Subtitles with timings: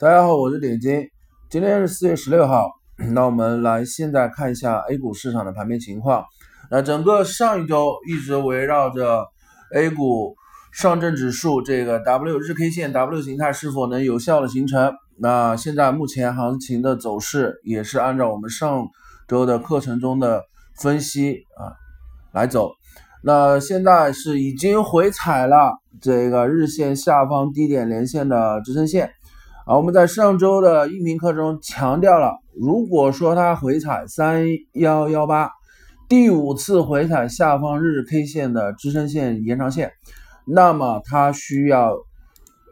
[0.00, 1.08] 大家好，我是点金，
[1.50, 2.70] 今天是四月十六号。
[3.14, 6.24] 那我们来现在看一下 A 股市场的盘面情况。
[6.70, 9.26] 那整个上一周一直围绕着
[9.74, 10.36] A 股
[10.70, 14.94] 上证指数这个 W 日 K 线 W 形态是否能有效的形成。
[15.16, 18.86] 那现在目前行情的走势也是按照我们上
[19.26, 20.44] 周的课程中的
[20.76, 21.74] 分析啊
[22.30, 22.70] 来走。
[23.24, 29.10] 那现在是已经回踩了这个日线下方低点连线的支撑线。
[29.68, 35.50] 啊，我们在上周的音频课中强调了，如果说它回踩三幺幺八，
[36.08, 39.92] 第五次回踩下方日 K 线的支撑线延长线，
[40.46, 41.92] 那么它需要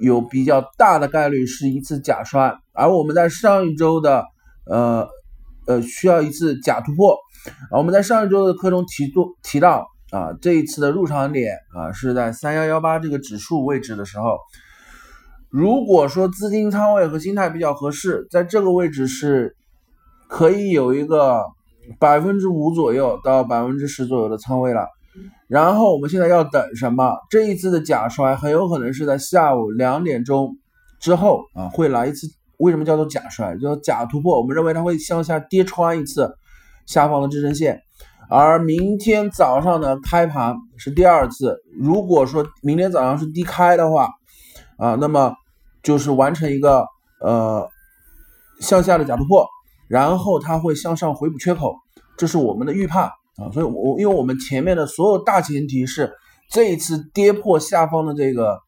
[0.01, 4.25] 有比较大的概率是一次假摔，而我们在上一周的
[4.65, 5.07] 呃
[5.67, 7.15] 呃需要一次假突破。
[7.71, 14.39] 啊，我们在上一周的课中提多提到啊，这一次的入场点啊是在三幺幺八这个指数位置的时候。
[15.51, 19.57] 如果说资金仓位和心态比较合适，在这个位置是
[20.29, 21.45] 可以有一个
[21.99, 24.87] 百分之五左右到百分之十左右的仓位了。
[25.49, 27.17] 然后我们现在要等什么？
[27.31, 30.57] 这一次的假摔很有可能是在下午两点钟
[31.01, 32.27] 之后啊，会来一次。
[32.59, 33.55] 为什么叫做假摔？
[33.59, 34.41] 叫假突破。
[34.41, 36.35] 我们认为它会向下跌穿一次
[36.87, 37.83] 下方的支撑线，
[38.31, 41.57] 而明天早上的开盘是第二次。
[41.79, 44.09] 如果说明天早上是低开的话，
[44.77, 45.35] 啊，那么
[45.83, 46.85] 就是完成一个
[47.23, 47.67] 呃
[48.61, 49.47] 向下的假突破，
[49.89, 51.77] 然后它会向上回补缺口，
[52.19, 53.05] 这是我们的预判
[53.37, 53.49] 啊。
[53.53, 56.13] 所以，我因为我们前面的所有大前提是
[56.51, 58.59] 这一次跌破下方的这个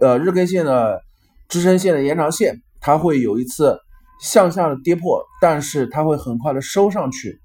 [0.00, 1.00] 呃日 K 线的
[1.48, 3.78] 支撑线的延长线，它会有一次
[4.20, 7.40] 向下的跌破，但是它会很快的收上去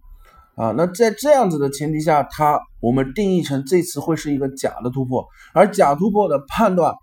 [0.56, 0.74] 啊。
[0.76, 6.96] 那在这样子的前提下，它我们定义成这次会是一个假的突破，而假突破的判断。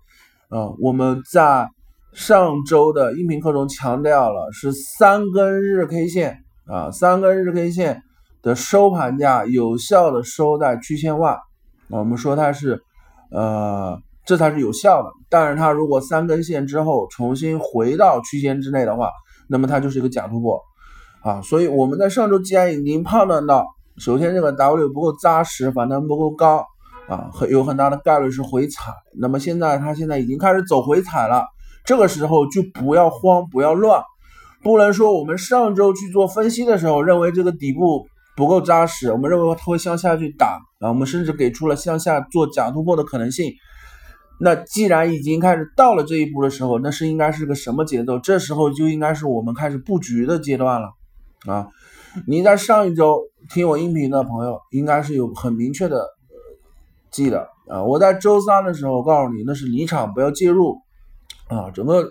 [0.49, 1.67] 啊，我们在
[2.13, 6.37] 上周的音频课中强调了是三根日 K 线
[6.67, 8.03] 啊，三根日 K 线
[8.43, 11.35] 的收盘价有效的收在区间外，
[11.89, 12.79] 我们说它是
[13.31, 15.09] 呃这才是有效的。
[15.29, 19.09] 但是它如果三根线之后重新回到区间之内的话，
[19.49, 20.61] 那么它就是一个假突破
[21.23, 21.41] 啊。
[21.41, 23.65] 所以我们在上周既然已经判断到，
[23.97, 26.63] 首先这个 W 不够扎实，反弹不够高。
[27.07, 31.45] 啊，很有很大的概率是回踩，那么现在它现在已经开始走回踩了，
[31.85, 34.01] 这个时候就不要慌，不要乱，
[34.63, 43.53] 不能说我们上周去做分析的时候认为这个底部不够扎实，我们认为它会向下去打啊，我们甚至给出了向下做假突破的可能性。
[44.37, 48.19] 那既然已经开始到了这一步的时候，那是应该是个什么节奏？
[48.19, 50.89] 这时候就应该是我们开始布局的阶段了
[51.45, 51.67] 啊！
[52.27, 53.21] 你在上一周
[53.53, 56.14] 听我音频的朋友，应该是有很明确的。
[57.15, 60.75] 记得啊，我在周三的时候告诉你，那是离场，不要介入
[61.47, 61.71] 啊。
[61.71, 62.05] 整个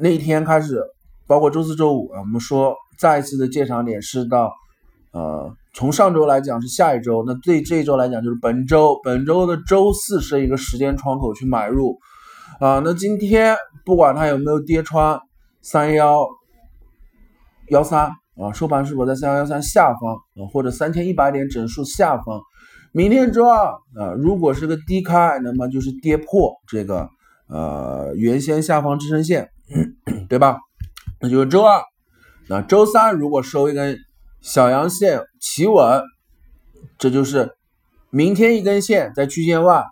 [0.00, 0.82] 那天开始，
[1.26, 4.50] 包括周四周五啊，我们说再一次的借场点是到
[5.12, 11.98] 呃，从上周来讲是下一周，那对这一周来讲就是本周，本周的周四是一个时间窗口去买入
[12.60, 12.80] 啊。
[12.82, 15.20] 那今天不管它有没有跌穿
[15.60, 16.26] 三幺
[17.68, 18.06] 幺三
[18.38, 22.40] 啊，收盘是否在三幺幺三下方啊，或者三千一百点整数下方。
[22.92, 27.08] 明天周二啊，如果是个低开，那么就是跌破这个
[27.48, 29.48] 呃原先下方支撑线，
[30.28, 30.58] 对吧？
[31.20, 31.82] 那就是周二。
[32.48, 33.96] 那周三如果收一根
[34.40, 36.02] 小阳线企稳，
[36.98, 37.52] 这就是
[38.10, 39.84] 明天一根线在区间外，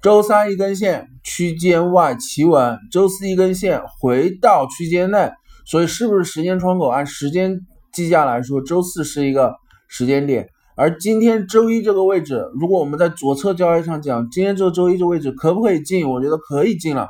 [0.00, 5.30] 周三一根线区间外企稳，周四一根线回到区间内。
[5.66, 6.88] 所以是不是时间窗口？
[6.88, 7.60] 按时间
[7.92, 9.56] 计价来说，周四是一个
[9.88, 10.48] 时间点。
[10.78, 16.06] 而今天周一这个位置，如果我们在左侧交易上讲，今天这个周一这个位置可不可以进？
[16.06, 17.08] 我觉得可以进了，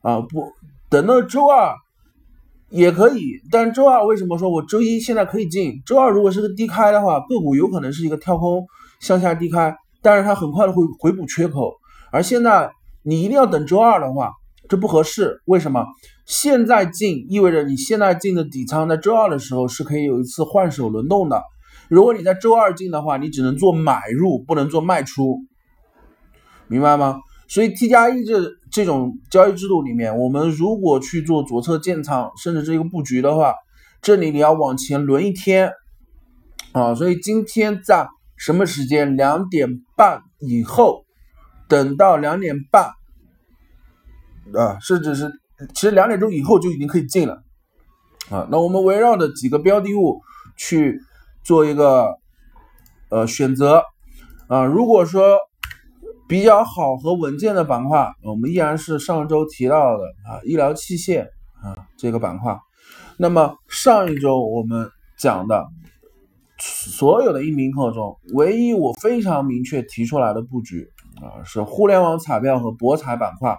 [0.00, 0.50] 啊不，
[0.88, 1.74] 等到周二
[2.70, 3.20] 也可以，
[3.50, 5.82] 但周二为什么说我周一现在可以进？
[5.84, 8.64] 周二如果是个低开的话，个股有可能是一个跳空
[9.00, 11.74] 向下低开，但是它很快的会回补缺口。
[12.10, 12.72] 而现在
[13.02, 14.32] 你一定要等周二的话，
[14.66, 15.42] 这不合适。
[15.44, 15.84] 为什么？
[16.24, 21.42] 现在进意味着你现在进的底仓在周二的时候是可以有一次换手轮动的。
[21.88, 25.38] 如果你在周二进的话，你只能做买入，不能做卖出，
[26.66, 27.20] 明白吗？
[27.46, 33.54] 所以 T 加一这这种交易制度里面，我们如果去做左侧建仓，甚至这个布局的话，
[34.00, 35.72] 这里你要往前轮一天
[36.72, 36.94] 啊。
[36.94, 39.16] 所以今天在什么时间？
[39.16, 41.04] 两点半以后，
[41.68, 42.90] 等到两点半
[44.54, 45.30] 啊，甚至是
[45.74, 47.42] 其实两点钟以后就已经可以进了
[48.30, 48.48] 啊。
[48.50, 50.22] 那我们围绕着几个标的物
[50.56, 50.98] 去。
[51.44, 52.16] 做一个
[53.10, 53.84] 呃选择
[54.48, 55.38] 啊，如果说
[56.26, 61.22] 比较好和稳健的板块，我们依然是上周提到的啊医疗器械
[61.62, 62.58] 啊这个板块。
[63.18, 65.66] 那么上一周我们讲的
[66.58, 70.88] 所有的音频课中，唯一我非常明确提出来的布局
[71.22, 73.56] 啊，是互联网彩票和博彩板块。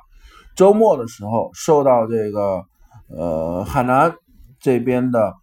[0.55, 2.63] 周末的时候受到这个
[3.09, 4.15] 呃海南
[4.59, 5.35] 这边的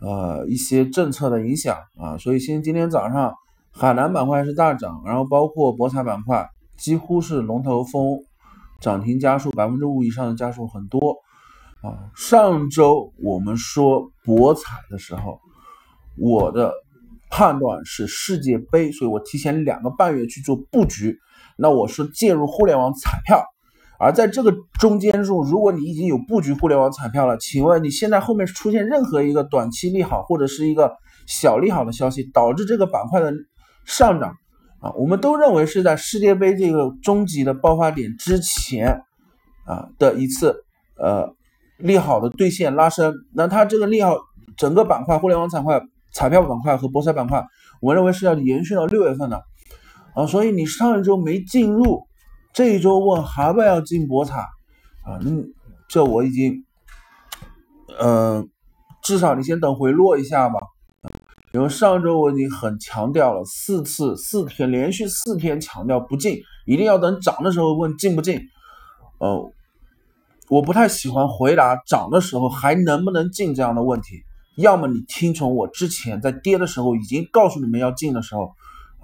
[0.00, 3.34] 呃一些政策的影响啊，所以先今天早上
[3.70, 8.18] 海南板块是大涨，然后包括博彩板块几乎是龙头风，
[8.80, 11.16] 涨停家数百分之五以上的家数很多。
[11.82, 15.38] 啊，上周我们说博彩的时候，
[16.16, 16.72] 我的
[17.30, 21.18] 判断是世界杯，所以我提前两个半月去做布局。
[21.56, 23.44] 那我是介入互联网彩票，
[23.98, 30.92] 而在这个中间中，如果你已经有布局互联网彩票了，请问你现在后面出现任何一个短期利好或者是一个
[31.26, 33.32] 小利好的消息，导致这个板块的
[33.84, 34.36] 上涨
[34.80, 39.02] 啊，我们都认为是在世界杯这个终极的爆发点之前
[39.66, 40.64] 啊的一次
[40.96, 41.34] 呃。
[41.76, 44.16] 利好的兑现拉升，那它这个利好
[44.56, 45.82] 整个板块，互联网板块、
[46.12, 47.44] 彩票板块和博彩板块，
[47.82, 49.42] 我认为是要延续到六月份的
[50.14, 50.24] 啊。
[50.24, 52.06] 所以你上一周没进入，
[52.54, 55.18] 这一周问还不要进博彩啊？
[55.22, 55.52] 嗯，
[55.88, 56.64] 这我已经，
[58.00, 58.48] 嗯，
[59.02, 60.60] 至少你先等回落一下吧。
[61.52, 68.40] 因为上周我已经很强调了四次，四天连续四天强调不进，一定要等涨的时候问进不进，
[69.18, 69.50] 哦。
[70.48, 74.22] 我不太喜欢回答涨的时候还能不能进这样的问题。
[74.56, 78.52] 要么你听从我之前在跌的时候已经告诉你们要进的时候，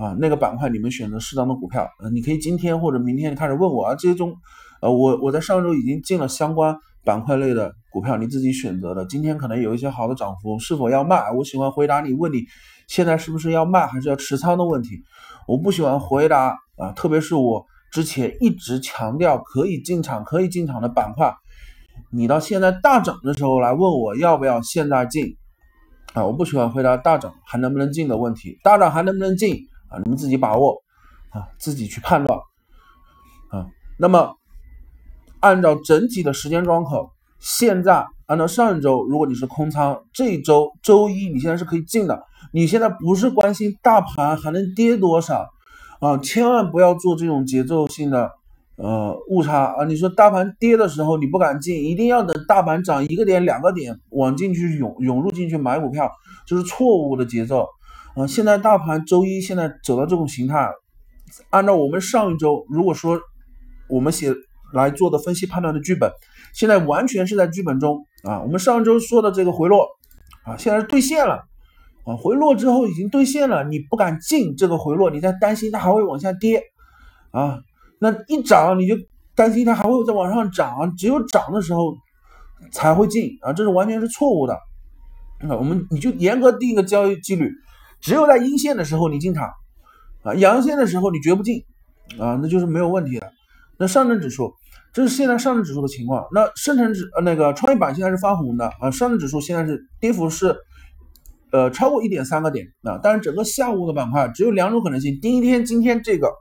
[0.00, 4.35] 啊，那个板块你们选择适当的股票，呃，你可以今天或者明天开始问我啊，这种，
[4.81, 6.75] 呃，我我在上周已经进了相关
[7.05, 9.05] 板块类的股票，你自己选择的。
[9.05, 11.31] 今天可能有一些好的涨幅，是否要卖？
[11.32, 12.44] 我喜欢回答你问你
[12.88, 15.02] 现在是不是要卖还是要持仓的问题。
[15.47, 17.67] 我不喜欢回答啊，特别是我。
[17.93, 21.35] 之前一直强调可以进场、可以进场的板块，
[22.12, 25.37] 你到现在大涨的时候来问我要不要现在进
[26.14, 26.25] 啊？
[26.25, 29.56] 我不喜欢回答大涨还能不能进的问题，大涨还能不能进
[29.91, 29.99] 啊？
[30.03, 30.83] 你们自己把握
[31.31, 32.39] 啊，自己去判断
[33.51, 33.67] 啊。
[33.99, 34.35] 那么
[35.41, 42.23] 按照整体的时间窗口，现在按照上一周，如果你是空仓，这一周周一你现在是可以进的。
[42.53, 45.47] 你现在不是关心大盘还能跌多少？
[46.01, 48.31] 啊，千万不要做这种节奏性的
[48.77, 49.85] 呃误差啊！
[49.85, 56.11] 你说大盘跌的时候你不敢进，一定要等大盘涨一个点两个点往进去涌涌入进去买股票，
[56.47, 57.67] 这是错误的节奏
[58.17, 58.27] 啊！
[58.27, 60.71] 现在大盘周一现在走到这种形态，
[61.51, 63.21] 按照我们上一周如果说
[63.89, 64.35] 我们写
[64.73, 66.11] 来做的分析判断的剧本，
[66.55, 68.41] 现在完全是在剧本中啊！
[68.43, 69.87] 我们上周说的这个回落
[70.45, 71.45] 啊，现在是兑现了。
[72.07, 76.63] 啊，回落之后已经兑现了，你不敢进这个回落，你在担心它还会往下跌
[77.31, 77.61] 啊？
[77.99, 78.97] 那一涨你就
[79.35, 81.95] 担心它还会再往上涨，只有涨的时候
[82.73, 84.59] 才会进啊，这是完全是错误的。
[85.43, 87.53] 那我们你就严格定一个交易纪律，
[88.00, 89.50] 只有在阴线的时候你进场
[90.23, 91.64] 啊，阳线的时候你绝不进
[92.19, 93.32] 啊，那就是没有问题的。
[93.79, 94.55] 那上证指数，
[94.93, 96.26] 这是现在上证指数的情况。
[96.32, 100.56] 那深成指呃那个创业板现在是发红的啊，上证指数现在是跌幅是。
[101.52, 105.19] 呃，超过一点三个点啊，但是整个下午的板块只有两种可能性。
[105.20, 106.32] 第一天，今天这个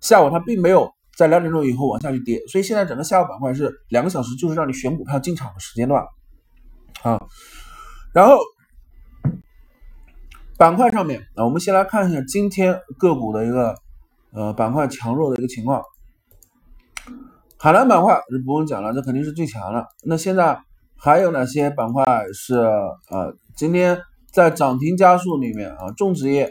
[0.00, 6.02] 下午它并没有在两点钟以后往下去跌，所以现在整个下午板块是两个小时，就是让你选股票进场的时间段
[7.02, 7.20] 啊。
[8.14, 8.38] 然后
[10.60, 13.74] 板块上面啊，我们先来看一下今天个股的一个
[14.34, 15.82] 呃板块强弱的一个情况。
[17.56, 19.86] 海南板块就不用讲了，这肯定是最强的。
[20.04, 20.60] 那现在。
[21.02, 23.98] 还有哪些板块是呃今天
[24.30, 25.90] 在涨停家数里面啊？
[25.96, 26.44] 种植业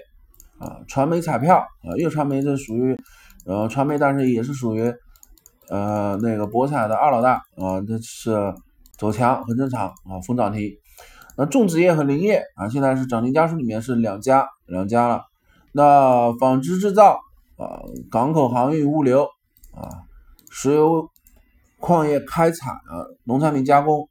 [0.57, 2.97] 啊，传媒彩票啊，粤传媒这属于
[3.45, 4.91] 呃传媒，但是也是属于
[5.69, 8.51] 呃那个博彩的二老大啊，这是
[8.97, 10.67] 走强很正常啊，封涨停。
[11.39, 15.23] 那种植业和林业啊，现在是涨停家数里面是两家两家了。
[15.71, 17.17] 那纺织制造
[17.55, 17.79] 啊，
[18.11, 19.23] 港口航运物流
[19.73, 20.03] 啊，
[20.51, 21.09] 石油
[21.79, 24.09] 矿业开采啊，农产品加工。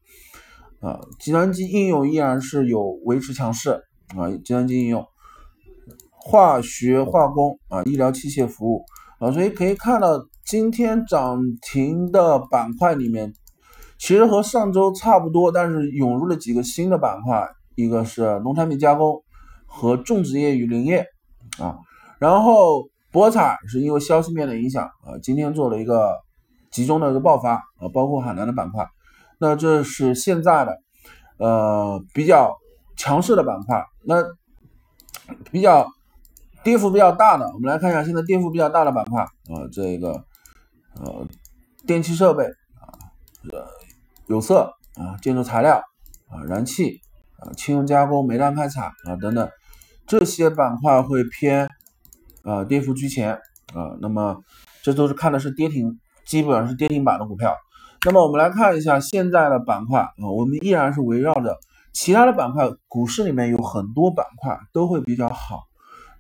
[0.80, 3.73] 啊，计算机应用依然是有维持强势
[4.16, 5.04] 啊，计算机应用、
[6.12, 8.85] 化学化工啊，医疗器械服务
[9.18, 13.35] 啊，所以可以看到今天涨停的板块里面，
[13.99, 19.23] 其实和上周差不多，但是涌入了几个新的板块，一个是农产品加工
[19.67, 21.05] 和种植业与林业
[21.59, 21.76] 啊，
[22.19, 26.17] 然后博彩是因为消息面的影响啊，今天做了一个
[26.71, 28.87] 集中的一个爆发啊，包括海南的板块。
[29.40, 30.78] 那这是现在的，
[31.38, 32.57] 呃，比较
[32.97, 33.85] 强势的板块。
[34.05, 34.17] 那
[35.50, 35.87] 比较
[36.64, 40.25] 跌幅比较大的，我们来看一下现在跌幅比较大的板块啊，这个
[40.97, 41.26] 呃，
[41.87, 42.88] 电气设备啊，
[43.52, 43.64] 呃，
[44.28, 45.82] 有色啊、建筑材料
[46.28, 47.00] 啊、燃气
[47.38, 49.49] 啊、轻油加工、煤炭开采啊等等
[50.06, 51.68] 这些板块会偏
[52.42, 53.35] 啊跌幅居前
[53.75, 53.97] 啊。
[54.00, 54.37] 那么
[54.82, 57.56] 这都是看的是跌停，基本上是跌停板的股票。
[58.04, 61.56] 那么我们来看一下现在的板块啊，我们依然是围绕着
[61.92, 65.62] 其他的板块，股市里面有很多板块都会比较好。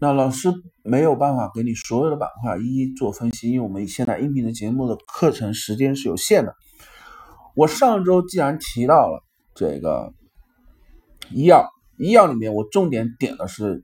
[0.00, 6.54] 那老师没有办法给你所有的板块一一做分析，因为我们现在音频的节目的课程时间是有限的。
[7.58, 10.14] 我上周既然提到了这个
[11.32, 13.82] 医药，医药里面我重点点的是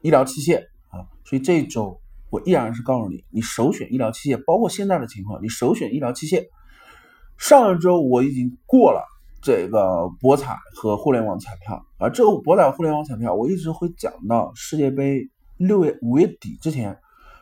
[0.00, 2.00] 医疗器械啊，所以这一周
[2.30, 6.46] 我依然是告诉你，你首选医疗器械，包括现在的情况，你首选医疗器械。
[7.36, 9.04] 上一周我已经过了
[9.42, 15.28] 这个博彩和互联网彩票，而这个博彩互联网彩票我一直会讲到世界杯。
[15.58, 16.98] 六月五月底之前，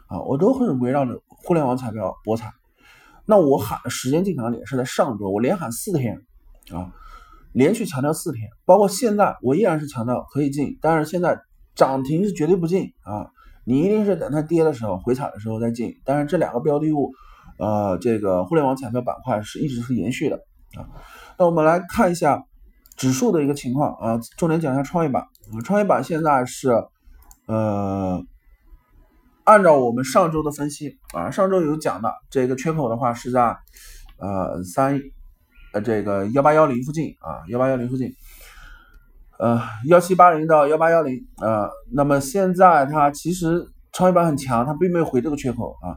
[0.09, 2.53] 啊，我都会围绕着互联网彩票博彩。
[3.31, 6.21] 那我喊时间进场点是在上周，我连喊四天，
[6.73, 6.91] 啊，
[7.53, 11.41] 连续强调四天，包括现在我依然是强调可以进，但是现在
[11.77, 13.31] 涨停是绝对不进啊，
[13.65, 15.95] 你一定是等它跌的时候回踩的时候再进。
[16.05, 17.13] 但是这两个标的物，
[17.59, 20.37] 呃，这个互联网彩票板块是一直是延续的
[20.75, 20.83] 啊。
[21.39, 22.45] 那我们来看一下
[22.97, 25.25] 指数的一个情况啊，重点讲一下创业板，
[25.65, 26.73] 创业板现在是。
[27.47, 28.23] 呃，
[29.45, 33.57] 按照我们上周的分析啊，上周有讲的这个缺口的话是在
[34.19, 35.01] 呃三
[35.73, 38.13] 呃这个幺八幺零附近啊，幺八幺零附近，
[39.39, 45.97] 呃幺七八零到幺八幺零啊，那么现在它其实创业板很强，它并没有回这个缺口啊，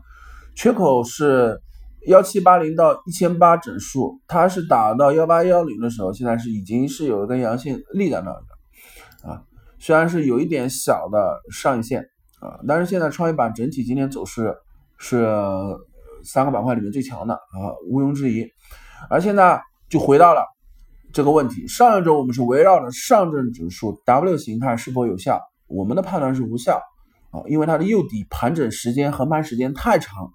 [0.55, 1.61] 缺口是
[2.07, 9.41] 幺七八零到一千八整数，它是打到幺八幺零的时候，现在是已经是有一根阳性立在那的啊。
[9.79, 12.07] 虽然是有一点小的上影线
[12.43, 14.53] 啊，但是现在创业板整体今天走势
[14.97, 15.25] 是
[16.25, 18.45] 三个板块里面最强的啊，毋庸置疑。
[19.09, 20.43] 而现在就回到了
[21.13, 26.81] 这个问题，上一周我们是围绕着上证指数 W 形态是否有效，我们的判断是无效
[27.31, 30.29] 啊，因为它的右底盘整时间、横盘时间太长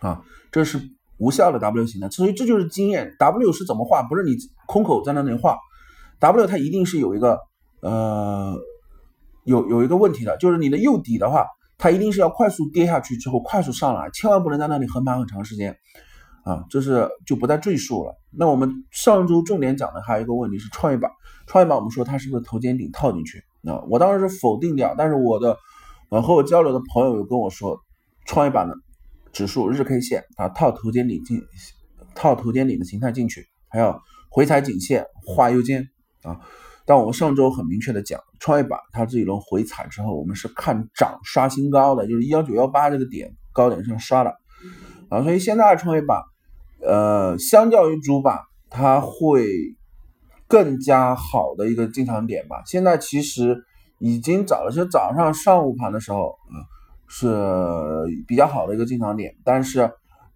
[0.00, 0.80] 啊，这是
[1.18, 2.08] 无效的 W 形态。
[2.10, 4.36] 所以这就是经验，W 是怎么画，不是你
[4.66, 5.56] 空口在那里画
[6.18, 7.38] ，W 它一定是有一个。
[7.84, 8.56] 呃，
[9.44, 11.46] 有有一个问题的，就是你的右底的话，
[11.78, 15.76] 它一定是要快速跌下去之后快速上来，千万不能在那里横盘很长时间
[16.44, 18.14] 啊，这是就不再赘述了。
[18.30, 21.10] 那我们上周重点讲的还有一个问题是创业板，
[21.46, 23.82] 创业板我们说它是不是头肩顶套进去啊？
[23.88, 25.56] 我当时是否定掉，但是我的
[26.10, 27.78] 呃和我交流的朋友有跟我说，
[28.26, 28.74] 创业板的
[29.32, 31.42] 指数日 K 线啊套头肩顶进，
[32.14, 35.88] 套头肩顶的形态进去，还有回踩颈线画右肩
[36.22, 36.40] 啊。
[36.84, 44.34] 但我们上周很明确的讲，创业板它这一轮回踩之后，我们是看涨刷新高的，就是幺九幺八这个点高点上刷的
[45.08, 46.22] 啊，所以现在创业板，
[46.82, 49.46] 呃，相较于主板，它会
[50.48, 52.62] 更加好的一个进场点吧。
[52.66, 53.64] 现在其实
[53.98, 56.66] 已经早了，就早上上午盘的时候啊，
[57.06, 57.28] 是
[58.26, 59.82] 比较好的一个进场点，但是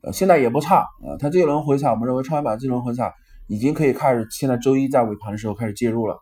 [0.02, 1.16] 呃现在也不差啊。
[1.18, 3.12] 它这一轮回踩，我们认为创业板这一轮回踩
[3.48, 6.16] 已经可以开始，现在周一在尾盘的时候开始介入了。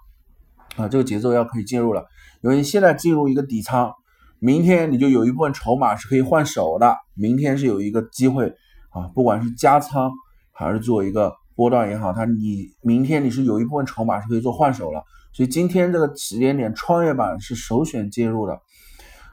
[0.76, 2.04] 啊，这个节奏要可以介入了，
[2.42, 3.92] 因为现在进入一个底仓，
[4.40, 8.52] 明天你就有一部分筹码是可以换手的，明天是有一个机会
[8.90, 10.10] 啊，不管是加仓
[10.50, 18.54] 还是做一个波段也好，它你明天你是有一部分筹码是可以做换手了，所以今天这个时间点，创业板是首选介入的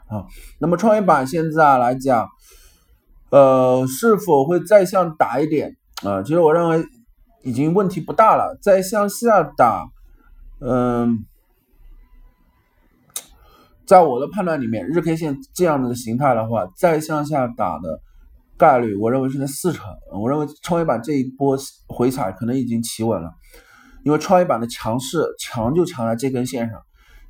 [0.08, 0.26] 啊。
[0.60, 2.30] 那么创业板现在来讲，
[3.32, 6.22] 呃，是否会再向打一点啊？
[6.22, 6.86] 其实我认为
[7.44, 9.88] 已经问题不大了，再向下打，
[10.60, 11.26] 嗯。
[13.92, 18.00] 在我的判断里面，日 K 线这样的形态的话，再向下打的
[18.58, 19.86] 概率，我认为是在四成。
[20.14, 21.58] 我认为创业板这一波
[21.90, 23.30] 回踩可能已经企稳了，
[24.06, 26.82] 因为创业板的强势强就强在这根线上，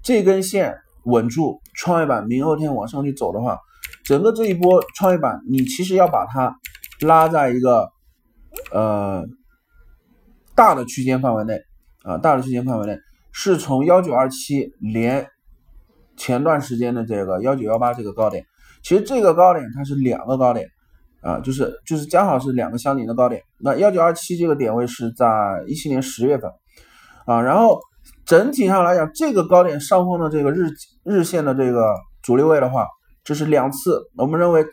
[0.04, 3.58] 这根线稳住，创业板明后天往上去走的话，
[4.06, 6.56] 整个这一波创业板，你其实要把它
[7.00, 7.90] 拉在一个
[8.72, 9.26] 呃
[10.56, 11.60] 大的区间范围内
[12.04, 13.00] 啊，大的区间范围内，
[13.32, 15.28] 是从幺九二七连。
[16.22, 18.46] 前段时间的这个幺九幺八这个高点，
[18.84, 20.68] 其实这个高点它是两个高点
[21.24, 23.42] 啊，就是就是刚好是两个相邻的高点。
[23.60, 25.26] 那幺九二七这个点位是在
[25.66, 26.52] 一七年十月份
[27.26, 27.80] 啊，然后
[28.24, 30.70] 整体上来讲，这个高点上方的这个日
[31.04, 32.86] 日线的这个阻力位的话，
[33.24, 34.64] 这是两次，我们认为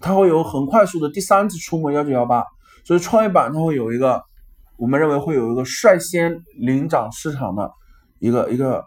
[0.00, 2.42] 它会有很快速的第三次触摸幺九幺八，
[2.86, 4.22] 所以创业板它会有一个，
[4.78, 7.70] 我们认为会有一个率先领涨市场的
[8.18, 8.82] 一个一个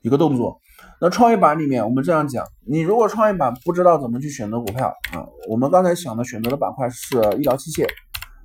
[0.00, 0.58] 一个动作。
[1.04, 7.84] 那创业板里面，我们这样讲，你如果创业板不知道怎么去选择股票啊，我们刚才想的选择的板块是医疗器械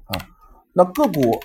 [0.05, 0.17] 啊，
[0.73, 1.39] 那个股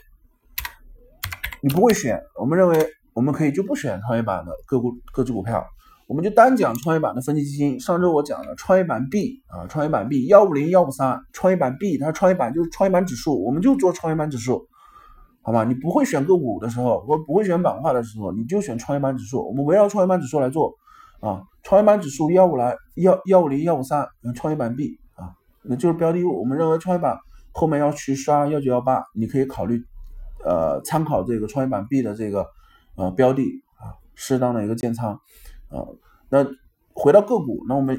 [1.61, 5.63] 你不会选，我们认为我们可以就不选创业板的个股各只股票，
[6.07, 7.79] 我们就单讲创业板的分级基金。
[7.79, 14.67] 上周我讲了创业板 B 啊，创业板 B 幺五零幺五三，创业板 B 它创业板就是创业板指数，我们就做创业板指数，
[15.43, 15.63] 好吧？
[15.65, 20.73] 你不会选个股的时候，或不会选板块的时候，你就选创业板指数，我们围绕创业板指数来做
[21.23, 21.45] 啊。
[21.63, 26.39] 创业板指数幺五来幺幺五零幺五三，创业板 B 啊，那就是标的物。
[26.39, 27.17] 我们认为创业板
[27.53, 29.83] 后面要去刷幺九幺八，你可以考虑。
[30.45, 32.49] 呃，参考这个创业板 B 的这个
[32.97, 33.45] 呃标的
[33.77, 35.13] 啊，适当的一个建仓
[35.69, 35.87] 啊。
[36.29, 36.45] 那
[36.95, 37.97] 回到个股，那我们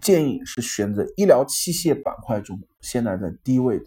[0.00, 3.84] 建议是选择医疗器械板块中现在在低位的，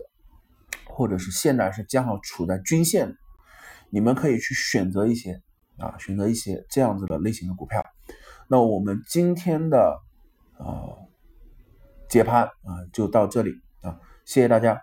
[0.85, 3.17] 或者是现在是刚好处在均线，
[3.89, 5.41] 你们可以去选择一些
[5.77, 7.82] 啊，选择一些这样子的类型的股票。
[8.47, 10.01] 那我们今天的
[10.57, 10.97] 呃
[12.09, 14.81] 解盘啊就到这里啊，谢谢大家。